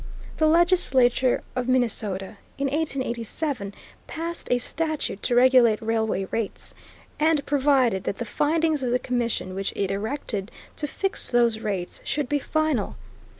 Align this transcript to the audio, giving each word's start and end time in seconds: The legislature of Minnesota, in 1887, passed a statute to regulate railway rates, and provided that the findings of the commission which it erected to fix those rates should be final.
The 0.37 0.47
legislature 0.47 1.43
of 1.55 1.67
Minnesota, 1.67 2.39
in 2.57 2.65
1887, 2.65 3.71
passed 4.07 4.47
a 4.51 4.57
statute 4.57 5.21
to 5.21 5.35
regulate 5.35 5.79
railway 5.79 6.25
rates, 6.31 6.73
and 7.19 7.45
provided 7.45 8.05
that 8.05 8.17
the 8.17 8.25
findings 8.25 8.81
of 8.81 8.89
the 8.89 8.97
commission 8.97 9.53
which 9.53 9.71
it 9.75 9.91
erected 9.91 10.49
to 10.77 10.87
fix 10.87 11.29
those 11.29 11.59
rates 11.59 12.01
should 12.03 12.27
be 12.27 12.39
final. 12.39 12.95